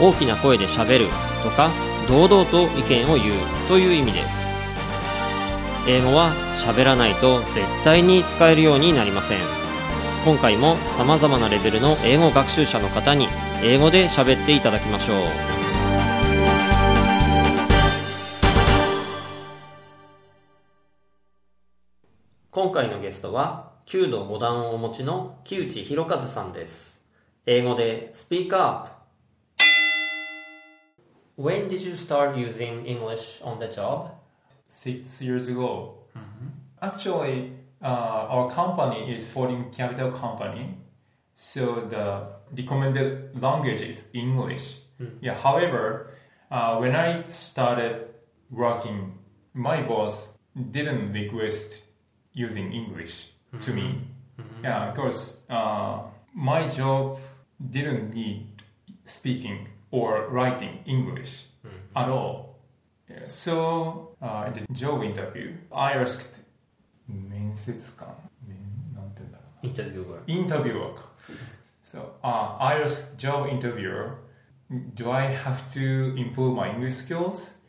[0.00, 1.06] 大きな声でしゃべる
[1.42, 1.70] とか
[2.08, 4.50] 堂々と意見を言うという意味です。
[5.86, 9.38] 英語は喋らないと絶対に使えるようになりません。
[10.24, 13.28] 今回も様々なレベルの英語学習者の方に
[13.62, 15.16] 英語で喋っていただきましょう。
[22.50, 27.02] 今回のゲストは9度5段をお持ちの木内博和さんです。
[27.46, 28.99] 英語でスピーカー
[31.40, 34.10] When did you start using English on the job?
[34.70, 35.94] six years ago.
[36.80, 40.76] Actually, uh, our company is foreign capital company,
[41.34, 42.06] so the
[42.56, 44.76] recommended language is English.
[45.20, 45.34] Yeah.
[45.34, 46.10] However,
[46.50, 48.08] uh, when I started
[48.50, 49.18] working,
[49.54, 50.36] my boss
[50.70, 51.84] didn't request
[52.34, 54.02] using English to me.
[54.62, 56.00] Yeah, because uh,
[56.34, 57.18] my job
[57.58, 58.62] didn't need
[59.04, 61.47] speaking or writing English
[61.95, 62.59] at all.
[63.09, 66.39] Yeah, so uh, in the job interview, I asked
[67.07, 68.07] 面接官
[68.47, 68.57] 面
[68.95, 70.19] なんて言うんだろうインタビューが。
[70.27, 71.05] インタビュアーか
[71.83, 74.17] So uh, I asked job interviewer,
[74.95, 77.59] do I have to improve my English skills?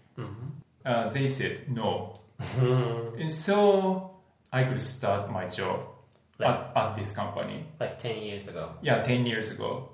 [0.84, 2.20] Uh, they said no.
[3.18, 4.12] and so
[4.50, 5.80] I could start my job
[6.40, 7.66] at, at this company.
[7.78, 8.70] Like 10 years ago.
[8.82, 9.90] Yeah, 10 years ago.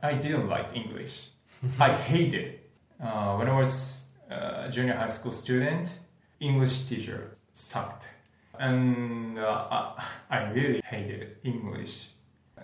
[0.00, 1.30] I didn't like English.
[1.79, 2.69] I hated it.
[3.01, 5.97] Uh, when I was uh, a junior high school student,
[6.39, 8.05] English teacher sucked.
[8.59, 9.93] And uh,
[10.29, 12.09] I, really hated English.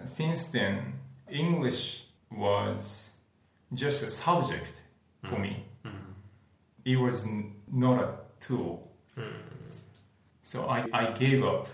[0.03, 0.93] Since then,
[1.29, 3.11] English was
[3.73, 4.73] just a subject
[5.23, 5.41] for hmm.
[5.41, 5.65] me.
[5.83, 6.11] Hmm.
[6.85, 8.91] It was n- not a tool.
[9.15, 9.23] Hmm.
[10.41, 11.67] So I, I gave up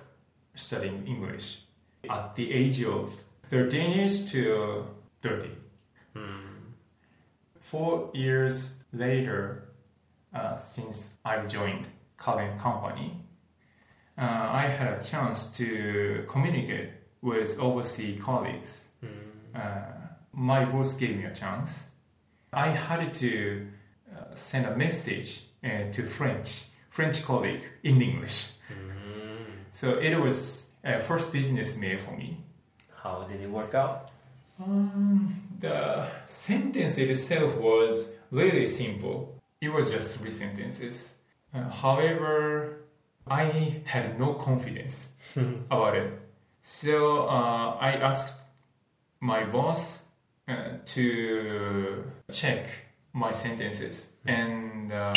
[0.55, 1.59] studying English
[2.09, 3.13] at the age of
[3.49, 4.85] 13 years to
[5.21, 5.49] 30.
[7.63, 9.69] Four years later,
[10.35, 11.87] uh, since I've joined
[12.17, 13.21] current company,
[14.17, 16.89] uh, I had a chance to communicate
[17.21, 18.89] with overseas colleagues.
[19.55, 19.59] Uh,
[20.33, 21.89] my boss gave me a chance.
[22.51, 23.67] I had to
[24.11, 28.55] uh, send a message uh, to French French colleague in English.
[29.71, 32.43] So it was a first business mail for me.
[33.01, 34.11] How did it work out?
[34.59, 39.41] Um, the sentence itself was really simple.
[39.61, 41.15] It was just three sentences.
[41.53, 42.83] Uh, however,
[43.27, 46.19] I had no confidence about it.
[46.61, 48.39] So uh, I asked
[49.19, 50.07] my boss
[50.47, 52.67] uh, to check
[53.13, 55.13] my sentences, and uh,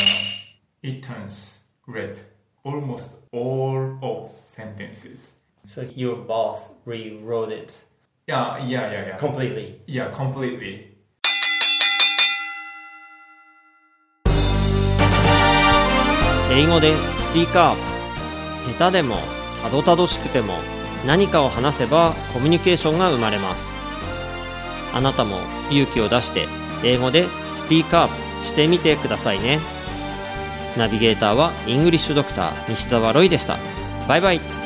[0.82, 2.18] it turns red.
[2.62, 5.34] Almost all of sentences.
[5.66, 7.80] So your boss rewrote it
[8.28, 9.16] Yeah, yeah, yeah, yeah.
[9.18, 9.80] completely.
[9.86, 10.96] Yeah, completely.
[16.50, 19.18] 英語でスピーカー下手でも
[19.62, 20.54] たどたどしくても
[21.06, 23.78] 何かを話せばコミュニケーションが生まれます
[24.92, 25.36] あなたも
[25.70, 26.46] 勇気を出して
[26.82, 29.60] 英語でスピーカーアップしてみてくださいね
[30.76, 33.56] ナビゲーターはイングリッシュドクター西澤ロイでした
[34.08, 34.65] バイバイ